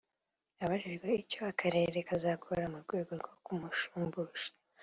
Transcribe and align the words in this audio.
Abajijwe 0.63 1.07
icyo 1.21 1.39
akarere 1.51 1.97
kazakora 2.09 2.63
mu 2.71 2.77
rwego 2.83 3.11
rwo 3.21 3.35
kumushumbusha 3.45 4.49